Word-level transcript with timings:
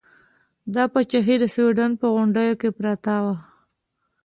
دا 0.75 0.83
پاچاهي 0.93 1.35
د 1.39 1.45
سوډان 1.55 1.91
په 2.01 2.05
غونډیو 2.13 2.53
کې 2.61 2.69
پرته 2.77 3.13
وه. 3.23 3.35